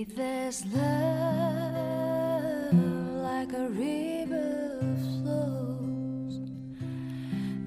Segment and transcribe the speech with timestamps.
[0.00, 0.82] Beneath this love,
[3.22, 4.72] like a river
[5.20, 6.40] flows,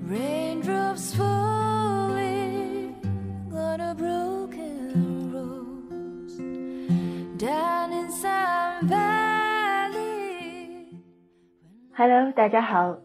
[0.07, 2.95] raindrops falling
[3.53, 6.39] on a broken rose,
[7.37, 10.87] down in some valley.
[11.93, 12.97] Hello，大家好，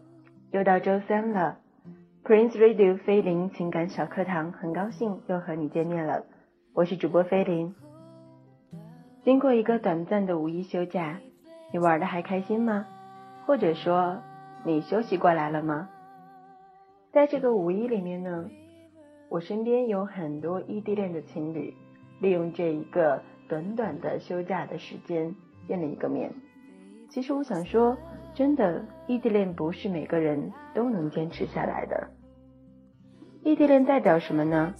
[0.49, 1.59] 又到周三了。
[2.23, 6.23] Prince Radio 菲林情感小课堂，很高兴又和你见面了。
[6.73, 7.75] 我是主播菲林。
[9.22, 11.20] 经过一个短暂的五一休假，
[11.72, 12.86] 你玩的还开心吗？
[13.44, 14.22] 或者说，
[14.64, 15.90] 你休息过来了吗？
[17.12, 18.48] 在这个五一里面呢，
[19.28, 21.74] 我身边有很多异地恋的情侣，
[22.20, 25.34] 利用这一个短短的休假的时间
[25.68, 26.32] 见了一个面。
[27.10, 27.98] 其实我想说，
[28.32, 32.08] 真的，异地恋不是每个人都能坚持下来的。
[33.42, 34.74] 异地恋代表什么呢？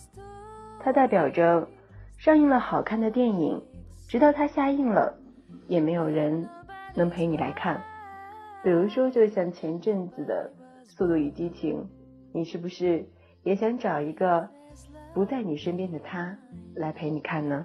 [0.83, 1.69] 它代表着
[2.17, 3.63] 上映了好看的电影。
[4.11, 5.15] 直到它下映了，
[5.69, 6.49] 也没有人
[6.97, 7.81] 能陪你来看。
[8.61, 10.51] 比如说，就像前阵子的
[10.91, 11.79] 《速度与激情》，
[12.33, 13.07] 你是不是
[13.45, 14.49] 也想找一个
[15.15, 16.37] 不在你身边的他
[16.75, 17.65] 来陪你看呢？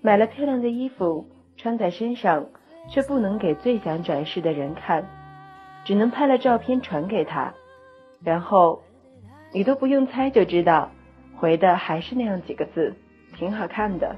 [0.00, 2.46] 买了漂亮的衣服穿在身上，
[2.88, 5.06] 却不能给最想展示的人看，
[5.84, 7.52] 只能拍了照片传给他，
[8.24, 8.80] 然后
[9.52, 10.90] 你都不用猜就知道，
[11.36, 12.94] 回的还是那样几个字，
[13.34, 14.16] 挺好看的。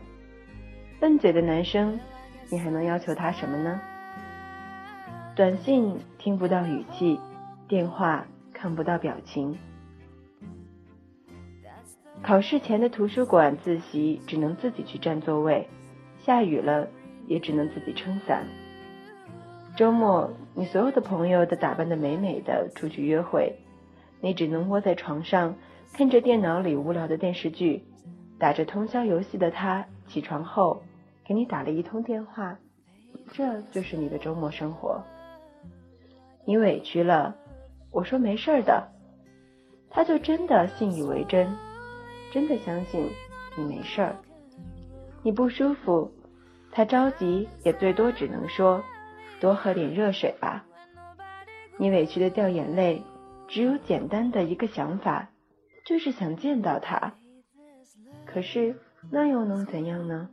[1.01, 1.99] 笨嘴的男生，
[2.51, 3.81] 你还能要求他什么呢？
[5.35, 7.19] 短信听不到语气，
[7.67, 9.57] 电话看不到表情。
[12.23, 15.69] 考试前的图书馆自习只能自己去占座位，
[16.19, 16.87] 下雨了
[17.27, 18.45] 也只能自己撑伞。
[19.77, 23.57] 周末你所有的朋友都打扮的美美的出去约会，
[24.21, 25.57] 你只能窝在床上
[25.95, 27.85] 看着电脑里无聊的电视剧，
[28.39, 30.83] 打着通宵游戏的他起床后。
[31.31, 32.59] 给你打了一通电话，
[33.31, 35.01] 这就是你的周末生活。
[36.45, 37.37] 你委屈了，
[37.93, 38.89] 我说没事儿的，
[39.91, 41.57] 他就真的信以为真，
[42.33, 43.09] 真的相信
[43.57, 44.17] 你没事儿。
[45.23, 46.11] 你不舒服，
[46.73, 48.83] 他着急也最多只能说
[49.41, 50.67] 多喝点热水吧。
[51.77, 53.05] 你委屈的掉眼泪，
[53.47, 55.31] 只有简单的一个想法，
[55.87, 57.15] 就是想见到他。
[58.27, 58.81] 可是
[59.13, 60.29] 那又能怎样呢？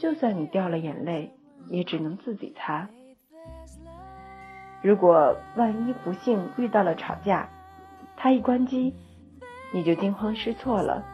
[0.00, 1.30] 就算你掉了眼泪，
[1.68, 2.88] 也只能自己擦。
[4.82, 7.50] 如果万一不幸遇到了吵架，
[8.16, 8.94] 他一关机，
[9.74, 11.04] 你就惊慌失措了，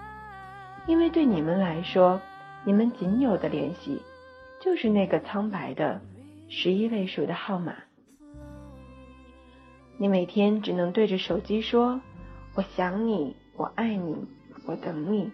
[0.86, 2.20] 因为对你们来说，
[2.64, 4.00] 你们仅有的联系
[4.60, 6.00] 就是那个苍白的
[6.48, 7.74] 十一位数的号码。
[9.98, 12.00] 你每天只能对着手机说
[12.54, 14.28] ：“我想你，我爱你，
[14.64, 15.32] 我等你。”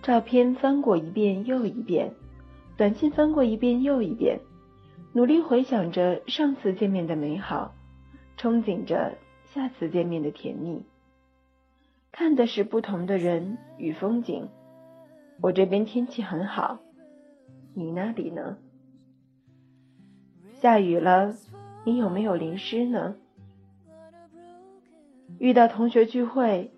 [0.00, 2.14] 照片翻过一遍又一遍。
[2.78, 4.38] 短信翻过一遍又一遍，
[5.12, 7.74] 努力回想着上次见面的美好，
[8.38, 9.18] 憧憬着
[9.52, 10.86] 下次见面的甜蜜。
[12.12, 14.48] 看的是不同的人与风景。
[15.40, 16.78] 我这边天气很好，
[17.74, 18.58] 你那里呢？
[20.60, 21.34] 下雨了，
[21.84, 23.16] 你有没有淋湿呢？
[25.40, 26.70] 遇到同学聚会，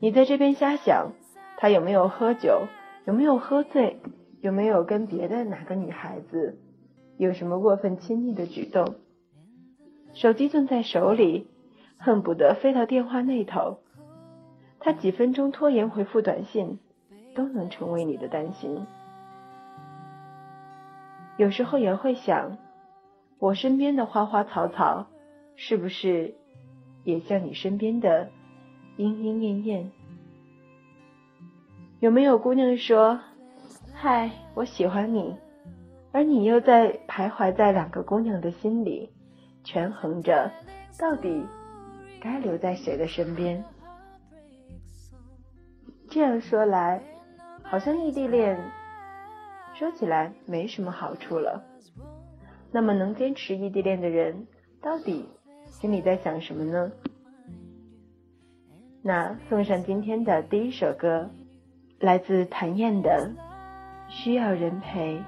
[0.00, 1.12] 你在这边瞎想，
[1.56, 2.66] 他有没有喝酒，
[3.06, 3.98] 有没有喝醉？
[4.46, 6.56] 有没有跟别的哪个女孩子
[7.18, 8.94] 有什么过分亲密的举动？
[10.14, 11.48] 手机攥在手里，
[11.98, 13.80] 恨不得飞到电话那头。
[14.78, 16.78] 他几分钟拖延回复短信，
[17.34, 18.86] 都能成为你的担心。
[21.38, 22.56] 有时候也会想，
[23.40, 25.08] 我身边的花花草草，
[25.56, 26.36] 是不是
[27.02, 28.28] 也像你身边的
[28.96, 29.90] 莺莺燕燕？
[31.98, 33.18] 有没有姑娘说？
[34.08, 35.36] 嗨，我喜欢你，
[36.12, 39.10] 而你又在徘徊在两个姑娘的心里，
[39.64, 40.48] 权衡着
[40.96, 41.44] 到底
[42.20, 43.64] 该留在谁的身边。
[46.08, 47.02] 这样说来，
[47.64, 48.56] 好像异地恋
[49.74, 51.64] 说起来没什么好处了。
[52.70, 54.46] 那么，能坚持异地恋的人，
[54.80, 55.28] 到底
[55.66, 56.92] 心里在想什么呢？
[59.02, 61.28] 那送上今天的第一首歌，
[61.98, 63.32] 来自谭燕的。
[64.08, 65.22] 需要人陪。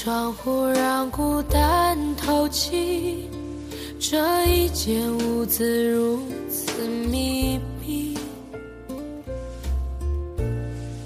[0.00, 3.28] 窗户让孤单透气，
[3.98, 8.16] 这一间屋子如此密闭。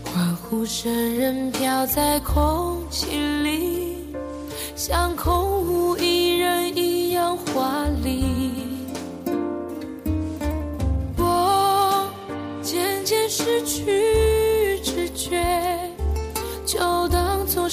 [0.05, 3.07] 欢呼声仍飘在空气
[3.43, 3.97] 里，
[4.77, 8.32] 像空无一人一样华丽。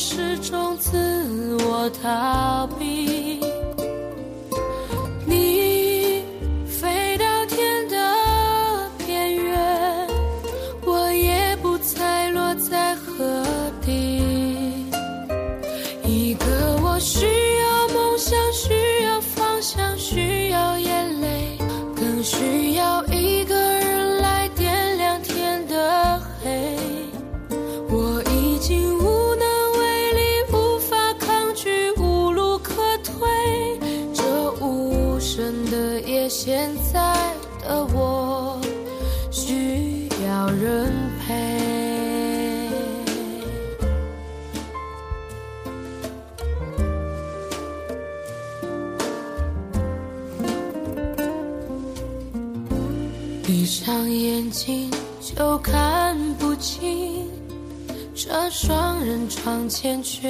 [0.01, 3.38] 是种自我逃避。
[58.51, 60.28] 双人床欠缺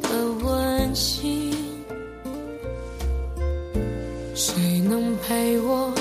[0.00, 0.08] 的
[0.42, 1.54] 温馨，
[4.34, 5.92] 谁能陪我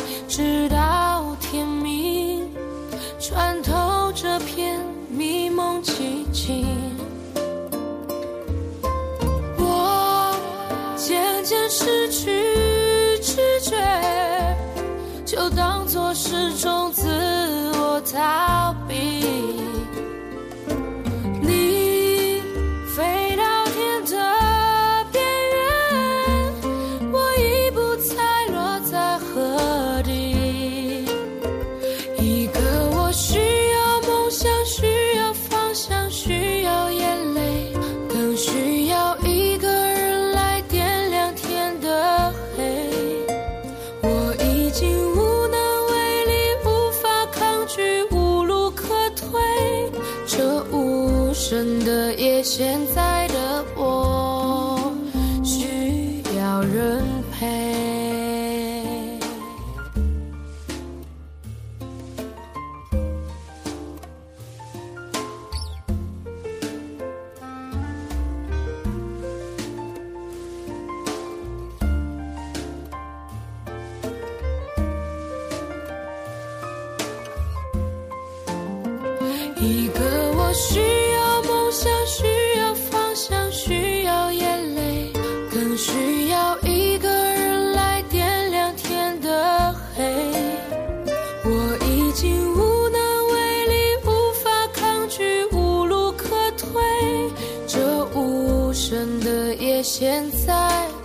[99.99, 100.96] 现在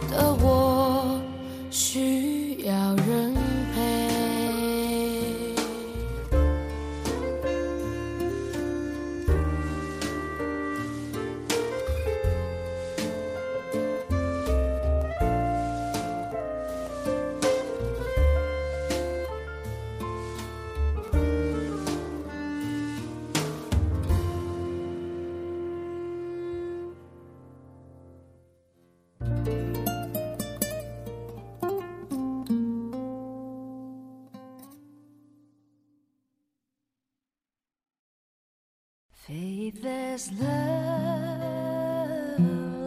[39.74, 40.48] Faithless love,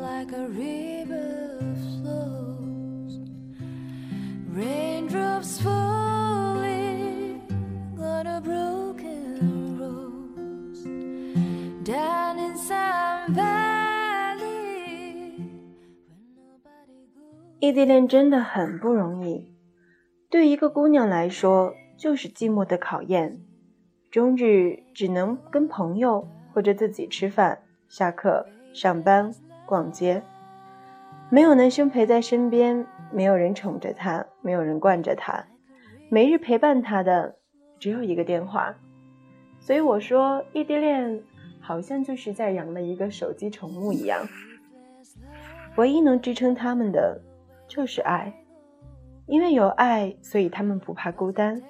[0.02, 1.58] like a river
[2.02, 3.20] flows,
[4.54, 7.42] raindrops falling
[8.00, 10.84] on a broken rose,
[11.84, 14.44] down in some valley
[16.06, 17.60] where nobody goes.
[17.60, 19.52] 异地恋真的很不容易，
[20.30, 23.42] 对一个姑娘来说，就是寂寞的考验。
[24.12, 27.60] 终日只能跟朋友或者自己吃饭、
[27.90, 29.30] 下课、上班、
[29.66, 30.24] 逛街，
[31.30, 35.46] 没有男生陪在身边，没有人宠着她，没有人惯着她，
[36.08, 37.36] 每日陪伴她的
[37.78, 38.74] 只有一个电话。
[39.60, 41.22] 所以我说，异地恋
[41.60, 44.26] 好像就是在养了一个手机宠物一样，
[45.76, 47.20] 唯一能支撑他们的
[47.68, 48.32] 就是爱，
[49.26, 51.62] 因为有爱，所以他们不怕孤单。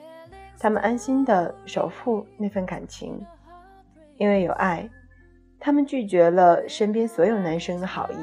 [0.60, 3.20] 他们安心的守护那份感情，
[4.18, 4.90] 因为有爱，
[5.60, 8.16] 他们拒绝了身边所有男生的好意，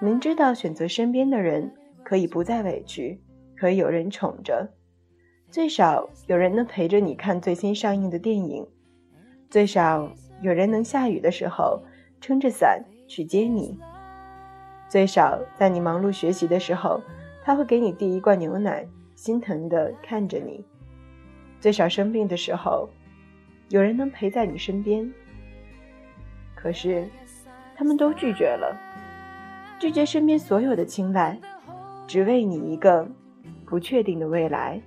[0.00, 1.72] 明知道选择身边的人
[2.02, 3.20] 可以不再委屈，
[3.56, 4.68] 可以有人宠着，
[5.50, 8.66] 最少有人能陪着你看最新上映的电影，
[9.50, 10.10] 最少
[10.42, 11.82] 有人能下雨的时候
[12.20, 13.78] 撑着伞去接你，
[14.88, 17.00] 最少在你忙碌学习的时候，
[17.42, 20.64] 他会给你递一罐牛奶，心疼的看着你，
[21.60, 22.88] 最少生病的时候，
[23.68, 25.10] 有人能陪在你身边。
[26.54, 27.08] 可是，
[27.76, 28.76] 他们都拒绝了，
[29.78, 31.38] 拒绝身边所有的青睐，
[32.06, 33.08] 只为你一个
[33.66, 34.80] 不确定的未来。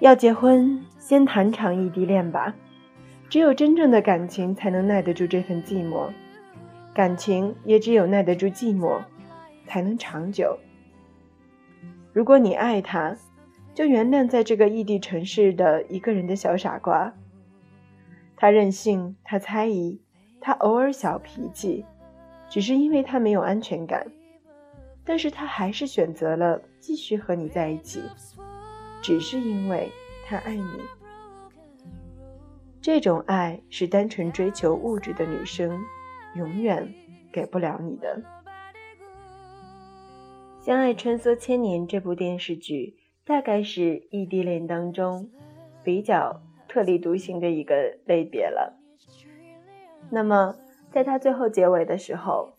[0.00, 2.54] 要结婚，先谈场异地恋吧。
[3.28, 6.10] 只有真正的感情才能耐得住这份寂寞，
[6.92, 9.00] 感情也只有耐得住寂寞，
[9.66, 10.58] 才能长久。
[12.12, 13.16] 如果你爱他，
[13.74, 17.12] 就原谅在这个异地城市的一个人的小傻瓜。
[18.36, 20.00] 他任性，他猜疑，
[20.40, 21.84] 他偶尔小脾气，
[22.50, 24.06] 只是因为他没有安全感。
[25.04, 28.02] 但是他还是选择了继续和你在一起，
[29.02, 29.90] 只是因为
[30.26, 30.64] 他爱你。
[32.80, 35.80] 这种爱是单纯追求物质的女生
[36.34, 36.92] 永远
[37.32, 38.20] 给不了你的。
[40.64, 45.28] 《相爱穿梭千年》这部电视剧，大概是异地恋当中
[45.82, 46.42] 比较。
[46.68, 48.74] 特立独行的一个类别了。
[50.08, 50.56] 那么，
[50.90, 52.56] 在他最后结尾的时候，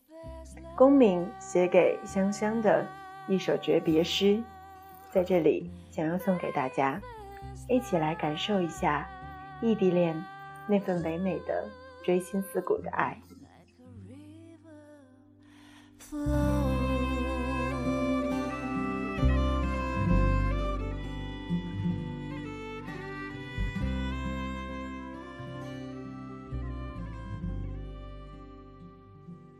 [0.76, 2.86] 公明写给香香的
[3.28, 4.40] 一首诀别诗，
[5.10, 7.02] 在这里想要送给大家，
[7.68, 9.10] 一起来感受一下
[9.64, 10.16] 异地恋
[10.68, 11.68] 那份唯美的
[12.04, 13.20] 锥心刺骨的爱。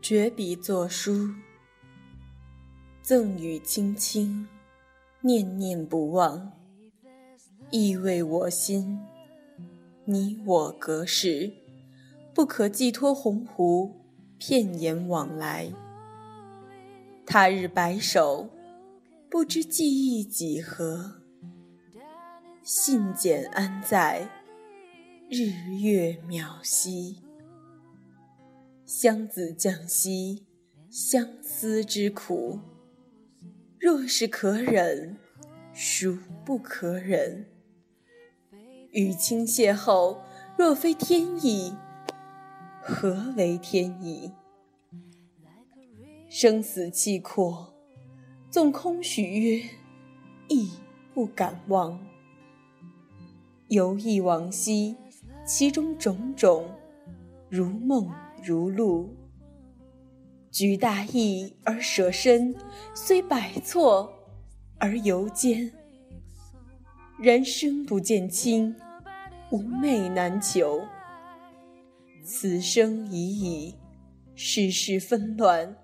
[0.06, 1.30] 绝笔作书，
[3.00, 4.46] 赠与卿卿，
[5.22, 6.52] 念念不忘，
[7.70, 9.00] 意味我心。
[10.04, 11.50] 你我隔世，
[12.34, 13.92] 不可寄托鸿鹄，
[14.36, 15.72] 片言往来。
[17.24, 18.50] 他日白首，
[19.30, 21.22] 不知记忆几何。
[22.62, 24.28] 信笺安在？
[25.30, 25.46] 日
[25.80, 27.23] 月渺兮。
[28.86, 30.44] 相子将兮，
[30.90, 32.60] 相思之苦，
[33.80, 35.16] 若是可忍，
[35.72, 37.46] 孰不可忍？
[38.90, 40.18] 与卿邂逅，
[40.58, 41.74] 若非天意，
[42.82, 44.30] 何为天意？
[46.28, 47.74] 生死契阔，
[48.50, 49.62] 纵空许约，
[50.48, 50.70] 亦
[51.14, 51.98] 不敢忘。
[53.68, 54.94] 游忆往昔，
[55.46, 56.68] 其中种种，
[57.48, 58.12] 如梦。
[58.44, 59.08] 如露，
[60.50, 62.54] 举大义而舍身，
[62.94, 64.12] 虽百错
[64.78, 65.72] 而犹坚。
[67.18, 68.76] 人生不见亲，
[69.50, 70.82] 吾寐难求。
[72.22, 73.74] 此生已矣，
[74.34, 75.74] 世事纷乱，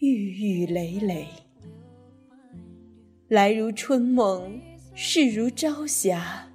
[0.00, 1.26] 郁郁累累。
[3.28, 4.58] 来如春梦，
[4.94, 6.48] 逝如朝霞。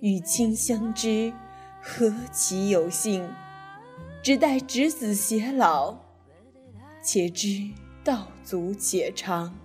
[0.00, 1.32] 与卿相知，
[1.80, 3.26] 何其有幸！
[4.26, 5.96] 只待执子偕老，
[7.00, 7.62] 且知
[8.02, 9.56] 道阻且长。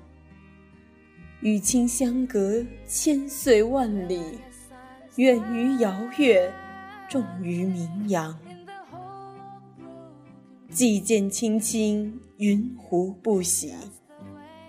[1.39, 4.22] 与卿相隔千岁万里，
[5.15, 6.53] 远于遥月，
[7.10, 8.38] 重于名扬。
[10.70, 13.74] 既见卿卿，云胡不喜？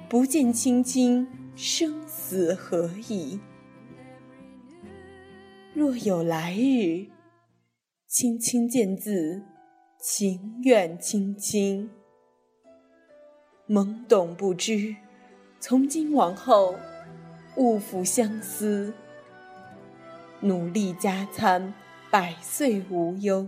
[0.09, 3.39] 不见卿卿，生死何以？
[5.75, 7.09] 若有来日，
[8.07, 9.43] 卿卿见字。
[10.05, 11.89] 情愿卿卿，
[13.69, 14.97] 懵懂不知，
[15.61, 16.75] 从今往后，
[17.55, 18.93] 勿负相思。
[20.41, 21.73] 努力加餐，
[22.11, 23.47] 百岁无忧。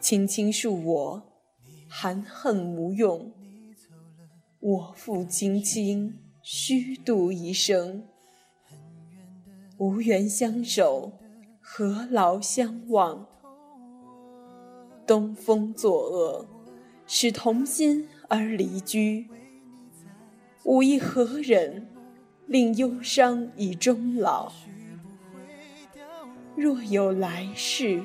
[0.00, 1.22] 卿卿恕我，
[1.88, 3.32] 含恨无用。
[4.58, 8.08] 我负卿卿，虚度一生。
[9.78, 11.12] 无缘相守，
[11.60, 13.28] 何劳相忘？
[15.10, 16.46] 东风作恶，
[17.04, 19.28] 使同心而离居。
[20.62, 21.88] 吾亦何忍，
[22.46, 24.52] 令忧伤以终老？
[26.54, 28.00] 若有来世，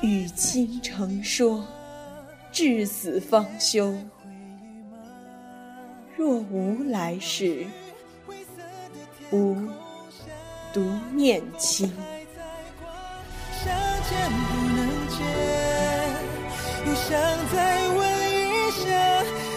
[0.00, 1.62] 与卿成说，
[2.50, 3.94] 至死方休。
[6.16, 7.66] 若无来世，
[9.30, 9.54] 吾
[10.72, 10.80] 独
[11.12, 11.92] 念卿。
[16.86, 17.10] 又想
[17.52, 17.56] 再
[17.88, 18.84] 问一下，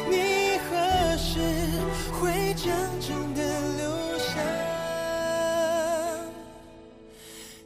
[0.10, 0.14] 你
[0.70, 1.32] 何时
[2.14, 2.64] 会真
[3.00, 3.40] 正的
[3.78, 3.84] 留
[4.20, 4.30] 下？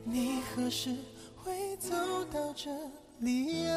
[0.04, 0.96] 你何时
[1.36, 1.96] 会走
[2.32, 2.70] 到这
[3.20, 3.74] 里啊？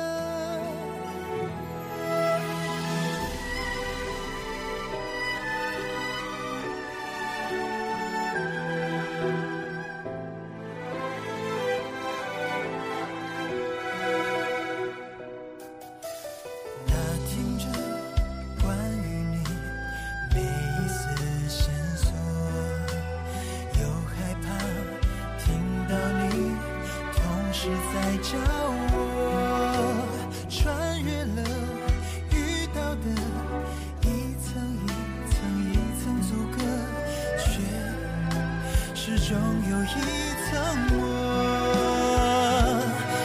[40.03, 40.09] 你
[40.51, 40.53] 疼
[40.99, 41.03] 我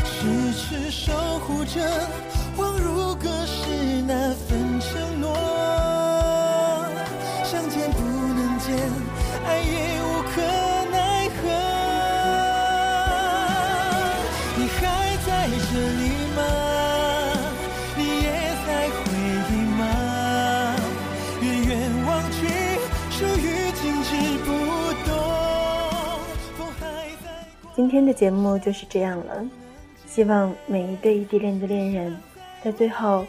[0.05, 0.10] 痴
[0.53, 1.81] 痴守护着
[2.55, 4.34] 恍如隔世难
[27.88, 29.46] 今天的节目就是这样了，
[30.06, 32.17] 希望每一对异地恋的恋人，
[32.62, 33.25] 在最后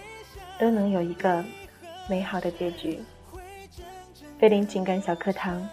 [0.58, 1.44] 都能有一个
[2.08, 2.98] 美好的结局。
[4.40, 5.64] 菲林情感小课堂，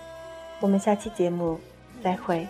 [0.59, 1.59] 我们下期节目
[2.03, 2.47] 再会。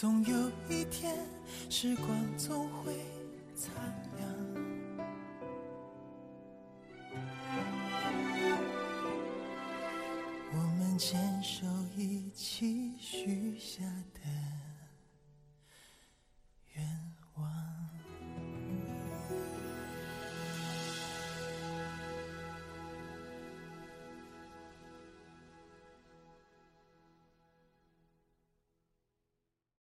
[0.00, 0.34] 总有
[0.70, 1.14] 一天，
[1.68, 2.08] 时光
[2.38, 2.94] 总会
[3.54, 3.70] 擦
[4.16, 4.39] 亮。